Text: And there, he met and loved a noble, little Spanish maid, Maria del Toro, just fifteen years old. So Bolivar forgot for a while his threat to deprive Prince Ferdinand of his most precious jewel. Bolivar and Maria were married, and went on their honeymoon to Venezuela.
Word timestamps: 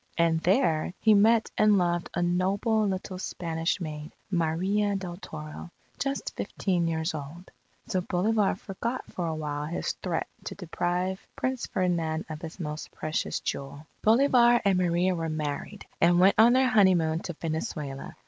And 0.17 0.39
there, 0.39 0.95
he 0.97 1.13
met 1.13 1.51
and 1.59 1.77
loved 1.77 2.09
a 2.15 2.23
noble, 2.23 2.87
little 2.87 3.19
Spanish 3.19 3.79
maid, 3.79 4.11
Maria 4.31 4.95
del 4.95 5.17
Toro, 5.17 5.69
just 5.99 6.35
fifteen 6.35 6.87
years 6.87 7.13
old. 7.13 7.51
So 7.85 8.01
Bolivar 8.01 8.55
forgot 8.55 9.05
for 9.11 9.27
a 9.27 9.35
while 9.35 9.67
his 9.67 9.91
threat 9.91 10.27
to 10.45 10.55
deprive 10.55 11.27
Prince 11.35 11.67
Ferdinand 11.67 12.25
of 12.29 12.41
his 12.41 12.59
most 12.59 12.89
precious 12.89 13.41
jewel. 13.41 13.85
Bolivar 14.01 14.59
and 14.65 14.79
Maria 14.79 15.13
were 15.13 15.29
married, 15.29 15.85
and 16.01 16.19
went 16.19 16.33
on 16.39 16.53
their 16.53 16.69
honeymoon 16.69 17.19
to 17.19 17.33
Venezuela. 17.33 18.15